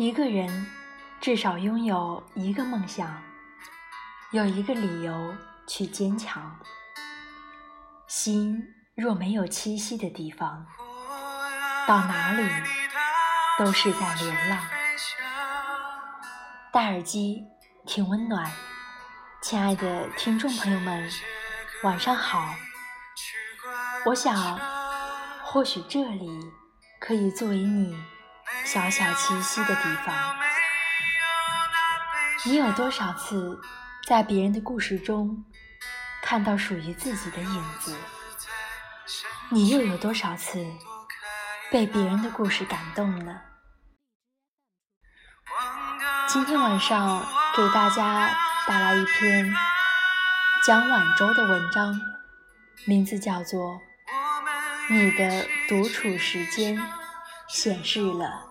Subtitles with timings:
[0.00, 0.66] 一个人
[1.20, 3.22] 至少拥有一个梦想，
[4.30, 5.36] 有一个理由
[5.66, 6.58] 去坚强。
[8.06, 10.66] 心若没有栖息的地方，
[11.86, 12.48] 到哪里
[13.58, 14.58] 都是在流浪。
[16.72, 17.44] 戴耳机，
[17.86, 18.50] 挺温暖。
[19.42, 21.10] 亲爱的听众朋友们，
[21.84, 22.54] 晚上好。
[24.06, 24.58] 我想，
[25.42, 26.40] 或许这里
[26.98, 27.94] 可以作为你
[28.64, 30.36] 小小栖息的地方。
[32.44, 33.60] 你有多少次
[34.06, 35.44] 在别人的故事中
[36.22, 37.96] 看到属于自己的影子？
[39.50, 40.64] 你又有多少次
[41.70, 43.40] 被别人的故事感动呢？
[46.28, 47.26] 今天晚上
[47.56, 48.30] 给大家
[48.66, 49.52] 带来一篇
[50.64, 52.00] 蒋晚舟的文章，
[52.86, 53.80] 名字叫做。
[54.88, 56.80] 你的独处时间
[57.52, 58.46] 显示了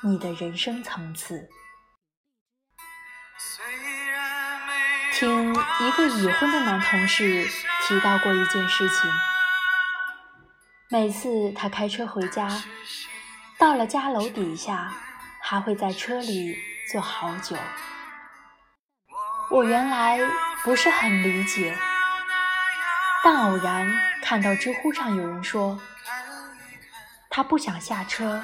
[0.00, 1.48] 你的人生层次。
[5.12, 7.44] 听一个已婚的男同事
[7.82, 9.10] 提到过一件事情：
[10.88, 12.48] 每次他开车回家，
[13.58, 14.94] 到了家楼底下，
[15.42, 16.56] 还会在车里
[16.92, 17.56] 坐好久。
[19.50, 20.20] 我原来
[20.62, 21.76] 不是很理解。
[23.24, 23.90] 但偶然
[24.22, 25.80] 看到知乎上有人说，
[27.36, 28.40] 他不想下车，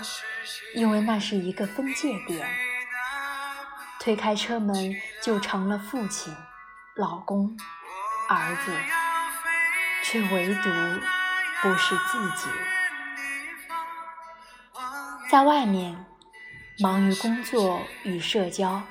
[0.74, 2.44] 因为那是一个分界点。
[4.00, 6.34] 推开车门就成了父亲、
[6.96, 7.56] 老公、
[8.28, 8.72] 儿子，
[10.02, 10.68] 却唯独
[11.62, 12.48] 不是自己。
[15.30, 16.05] 在外面
[16.80, 18.83] 忙于工作与社交，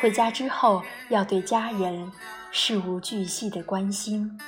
[0.00, 2.10] 回家之后要对家人
[2.50, 4.40] 事无巨细的关心。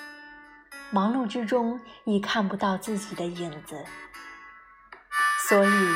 [0.91, 3.85] 忙碌之中已看不到自己的影子，
[5.51, 5.95] 所以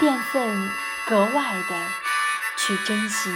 [0.00, 0.70] 变分
[1.06, 1.76] 格外的
[2.56, 3.30] 去珍惜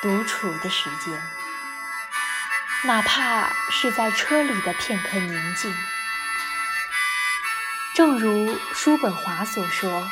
[0.00, 1.20] 独处的时间，
[2.84, 5.74] 哪怕是在车里的片刻宁静。
[7.96, 10.08] 正如叔本华所说：“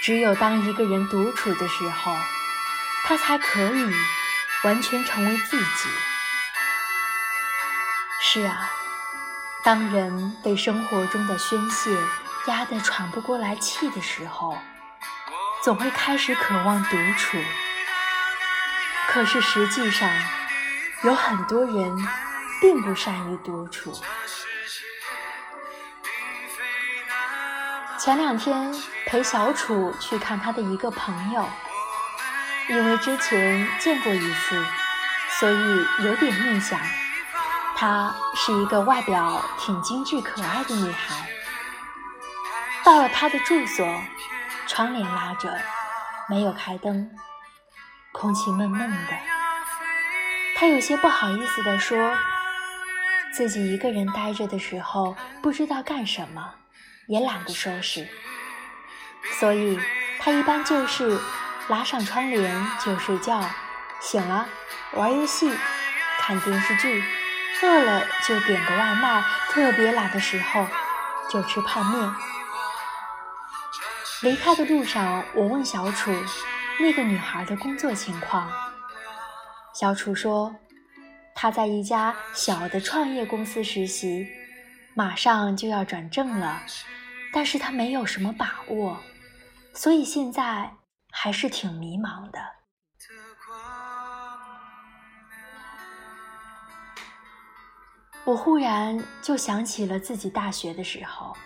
[0.00, 2.16] 只有当一个人独处的时候，
[3.06, 3.92] 他才可以
[4.62, 5.88] 完全成为自己。”
[8.22, 8.70] 是啊，
[9.64, 11.90] 当人被生活中的宣泄
[12.48, 14.56] 压得喘不过来气的时候，
[15.62, 17.38] 总会开始渴望独处。
[19.06, 20.10] 可是实际上，
[21.04, 22.08] 有很多人
[22.60, 23.92] 并不善于独处。
[27.98, 28.74] 前两天
[29.06, 31.46] 陪小楚去看他的一个朋友，
[32.70, 34.64] 因为之前见过一次，
[35.38, 36.80] 所以有点印象。
[37.76, 41.37] 她是一个外表挺精致可爱的女孩。
[42.88, 43.86] 到了他的住所，
[44.66, 45.54] 窗帘拉着，
[46.26, 47.10] 没有开灯，
[48.12, 49.12] 空气闷闷的。
[50.56, 52.16] 他有些不好意思地说
[53.30, 56.54] ：“自己一个人待着的时候，不知道干什么，
[57.08, 58.08] 也懒得收拾，
[59.38, 59.78] 所以
[60.18, 61.20] 他一般就是
[61.68, 63.44] 拉上窗帘就睡觉，
[64.00, 64.46] 醒了
[64.94, 65.52] 玩游戏，
[66.20, 67.04] 看电视剧。”
[67.60, 70.66] 饿了就点个外卖，特别懒的时候
[71.28, 72.14] 就吃泡面。
[74.20, 76.10] 离开的路上，我问小楚
[76.80, 78.50] 那个女孩的工作情况。
[79.72, 80.52] 小楚说，
[81.36, 84.26] 她在一家小的创业公司实习，
[84.94, 86.60] 马上就要转正了，
[87.32, 88.98] 但是她没有什么把握，
[89.72, 90.72] 所以现在
[91.12, 92.40] 还是挺迷茫的。
[98.24, 101.36] 我忽然就想起了自己大学的时候，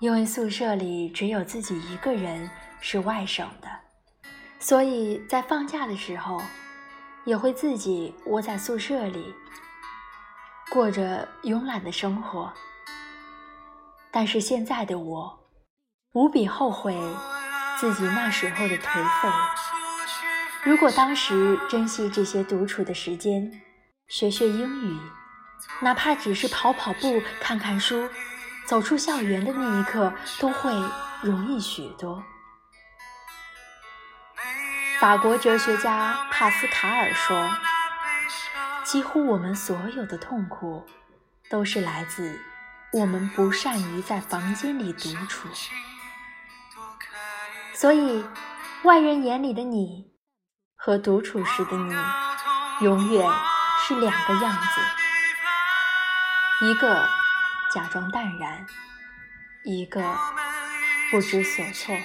[0.00, 2.50] 因为宿舍里只有自己一个人
[2.80, 3.68] 是外省的，
[4.58, 6.40] 所以在放假的时候，
[7.26, 9.34] 也会自己窝在宿舍里，
[10.70, 12.50] 过着慵懒的生活。
[14.10, 15.38] 但是现在的我，
[16.14, 16.98] 无比后悔
[17.78, 19.28] 自己那时候的颓废。
[20.64, 23.52] 如果当时珍惜这些独处的时间，
[24.08, 24.98] 学学英语。
[25.82, 28.08] 哪怕只是跑跑步、看看书，
[28.70, 30.72] 走出校园的那一刻，都会
[31.22, 32.22] 容易许多。
[35.00, 37.50] 法国哲学家帕斯卡尔说
[38.86, 40.86] ：“几乎我们所有的痛苦，
[41.48, 42.40] 都是来自
[42.92, 45.48] 我们不善于在房间里独处。”
[47.74, 48.24] 所以，
[48.84, 50.12] 外人眼里的你
[50.76, 51.92] 和独处时的你，
[52.82, 53.28] 永远
[53.80, 54.80] 是两个样子。
[56.66, 57.08] 一个
[57.72, 58.66] 假装淡然，
[59.64, 60.02] 一个
[61.10, 61.96] 不知所措。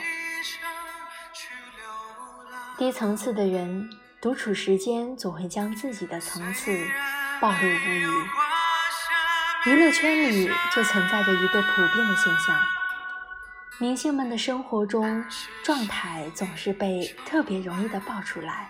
[2.77, 3.89] 低层次的人
[4.21, 6.71] 独处时间总会将自己的层次
[7.39, 8.05] 暴露无遗。
[9.65, 12.55] 娱乐圈里就存在着一个普遍的现象：
[13.79, 15.25] 明星们的生活中
[15.63, 18.69] 状态总是被特别容易的爆出来，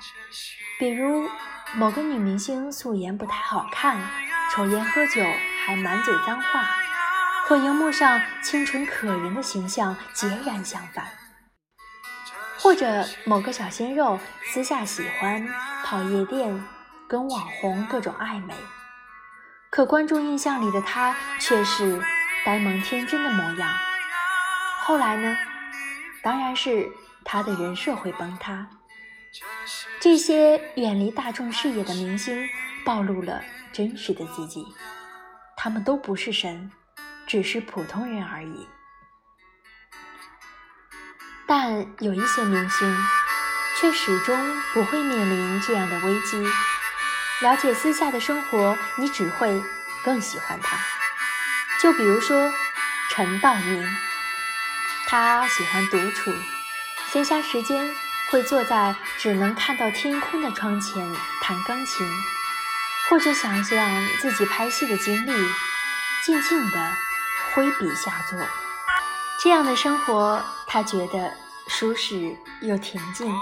[0.79, 1.29] 比如
[1.73, 3.99] 某个女明星素颜不太好看，
[4.53, 5.21] 抽烟喝酒
[5.65, 6.77] 还满嘴脏话，
[7.47, 11.05] 和荧幕上清纯可人的形象截然相反；
[12.57, 15.47] 或者某个小鲜肉私下喜欢
[15.83, 16.65] 跑夜店，
[17.07, 18.55] 跟网红各种暧昧。
[19.69, 22.01] 可观众印象里的他却是
[22.43, 23.71] 呆萌天真的模样。
[24.81, 25.37] 后来呢？
[26.23, 26.89] 当然是
[27.23, 28.67] 他的人设会崩塌。
[29.99, 32.49] 这些远离大众视野的明星
[32.83, 34.65] 暴露了真实的自己，
[35.55, 36.71] 他们都不是神，
[37.27, 38.67] 只是普通人而已。
[41.47, 42.97] 但有一些明星
[43.79, 44.37] 却始终
[44.73, 46.43] 不会面临这样的危机。
[47.41, 49.61] 了解私下的生活，你只会
[50.03, 50.77] 更喜欢他。
[51.81, 52.51] 就比如说
[53.11, 53.85] 陈道明，
[55.05, 56.33] 他喜欢独处，
[57.11, 57.93] 闲暇时间
[58.31, 62.07] 会坐在只能看到天空的窗前弹钢琴，
[63.09, 65.31] 或者想象自己拍戏的经历，
[66.23, 66.93] 静静的
[67.55, 68.37] 挥笔下作。
[69.41, 71.33] 这样的生活，他觉得
[71.67, 73.33] 舒适又恬静。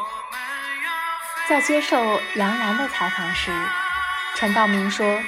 [1.49, 1.97] 在接受
[2.35, 3.51] 杨澜的采访时。
[4.35, 5.19] 陈道明说：“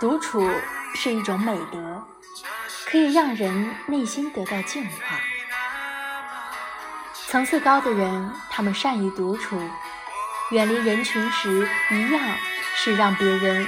[0.00, 0.48] 独处
[0.94, 2.06] 是一种美德，
[2.86, 5.18] 可以让人内心得到净化。
[7.26, 9.60] 层次高的人，他们善于独处，
[10.50, 12.22] 远离人群时，一样
[12.76, 13.66] 是让别人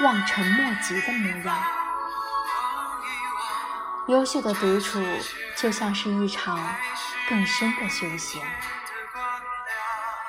[0.00, 1.81] 望尘莫及的模样。
[4.08, 5.00] 优秀的独处，
[5.56, 6.58] 就像是一场
[7.28, 8.42] 更深的修行。”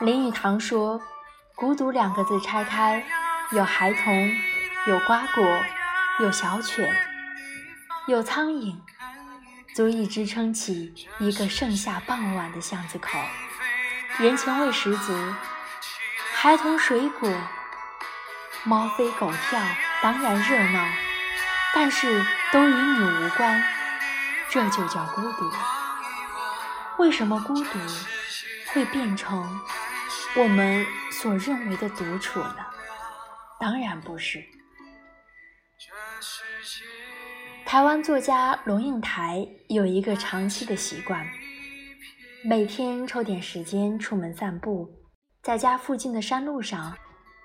[0.02, 1.02] 林语堂说
[1.56, 3.04] ：“孤独两个字拆开。”
[3.52, 4.32] 有孩童，
[4.88, 5.64] 有瓜果，
[6.22, 6.96] 有小犬，
[8.08, 8.76] 有苍蝇，
[9.76, 13.20] 足以支撑起一个盛夏傍晚的巷子口，
[14.18, 15.14] 人情味十足。
[16.34, 17.32] 孩童、水果、
[18.64, 19.62] 猫飞狗跳，
[20.02, 20.84] 当然热闹，
[21.74, 23.64] 但是都与你无关，
[24.50, 25.52] 这就叫孤独。
[27.00, 27.80] 为什么孤独
[28.68, 29.60] 会变成
[30.38, 32.58] 我们所认为的独处呢？
[33.60, 34.44] 当然不是。
[37.66, 41.26] 台湾作家龙应台有一个长期的习惯，
[42.46, 44.88] 每天抽点时间出门散步，
[45.42, 46.96] 在家附近的山路上，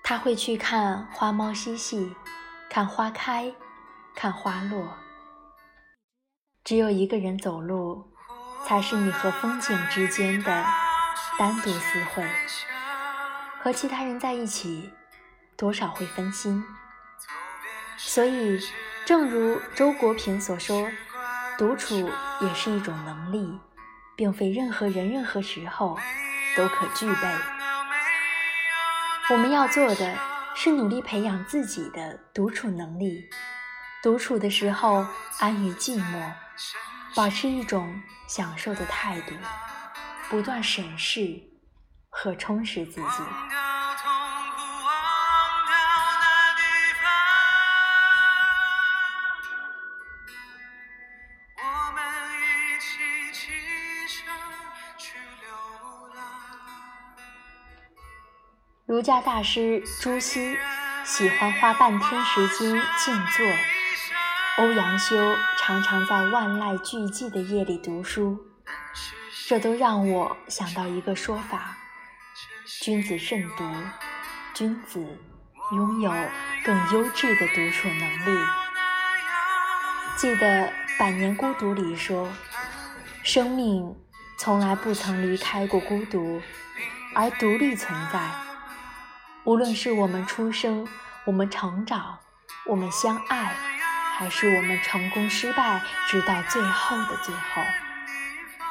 [0.04, 2.14] 他会去看花猫嬉戏，
[2.68, 3.50] 看花开，
[4.20, 4.96] 看花落。
[6.64, 8.04] 只有一个人走路，
[8.66, 10.64] 才是你和风景之间的
[11.38, 12.28] 单独私会，
[13.62, 14.92] 和其他人在一起。
[15.56, 16.64] 多少会分心，
[17.96, 18.60] 所以，
[19.04, 20.88] 正如周国平所说，
[21.56, 22.10] 独处
[22.40, 23.58] 也是一种能力，
[24.16, 25.98] 并非任何人、任何时候
[26.56, 27.28] 都可具备。
[29.30, 30.16] 我们要做的
[30.54, 33.28] 是努力培养自己的独处能力，
[34.00, 35.04] 独处的时候
[35.40, 36.32] 安于寂寞，
[37.16, 39.34] 保持一种享受的态度，
[40.30, 41.40] 不断审视
[42.08, 43.22] 和充实自己。
[58.86, 60.56] 儒家大师朱熹
[61.04, 63.46] 喜欢花半天时间静坐，
[64.58, 68.36] 欧阳修常常在万籁俱寂的夜里读书，
[69.46, 71.76] 这都让我想到一个说法：
[72.82, 73.64] 君子慎独，
[74.52, 75.16] 君子
[75.70, 76.12] 拥有
[76.64, 78.46] 更优质的独处能力。
[80.16, 80.66] 记得
[80.98, 82.28] 《百年孤独》里说，
[83.22, 83.94] 生命
[84.40, 86.42] 从来不曾离开过孤独，
[87.14, 88.28] 而独立存在。
[89.44, 90.88] 无论是我们出生，
[91.26, 92.18] 我们成长，
[92.66, 93.54] 我们相爱，
[94.18, 97.62] 还是我们成功失败，直到最后的最后，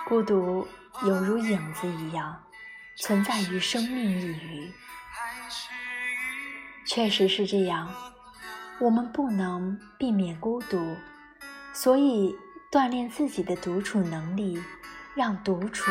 [0.05, 0.67] 孤独
[1.03, 2.43] 犹如影子一样，
[2.97, 4.73] 存在于生命一隅。
[6.85, 7.89] 确实是这样，
[8.77, 10.97] 我们不能避免孤独，
[11.71, 12.35] 所以
[12.69, 14.61] 锻炼自己的独处能力，
[15.15, 15.89] 让独处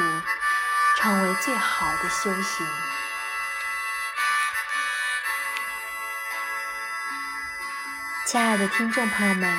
[0.99, 2.67] 成为最好的修行。
[8.27, 9.57] 亲爱的听众朋友们，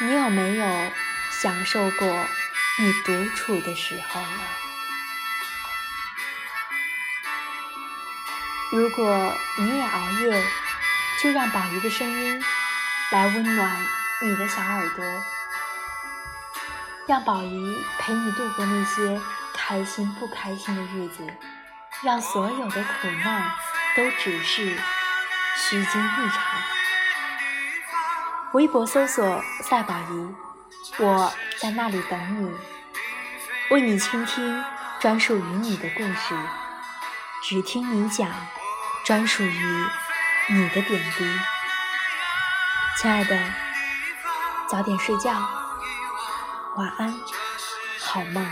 [0.00, 0.92] 你有没有
[1.32, 2.06] 享受过
[2.78, 4.40] 你独处的时候呢？
[8.70, 10.46] 如果你也熬夜，
[11.20, 12.40] 就让宝仪的声音
[13.10, 13.76] 来温暖
[14.22, 15.04] 你的小耳朵，
[17.08, 19.20] 让宝仪陪你度过那些
[19.52, 21.26] 开心不开心的日子，
[22.04, 23.50] 让所有的苦难
[23.96, 24.78] 都只是
[25.56, 26.75] 虚惊一场。
[28.56, 30.34] 微博搜索赛宝仪，
[30.96, 32.50] 我在那里等你，
[33.68, 34.64] 为你倾听
[34.98, 36.34] 专属于你的故事，
[37.42, 38.30] 只听你讲。
[39.04, 39.86] 专属于
[40.48, 41.24] 你的点滴，
[42.96, 43.38] 亲爱的，
[44.68, 45.32] 早点睡觉，
[46.76, 47.14] 晚安，
[48.00, 48.44] 好梦。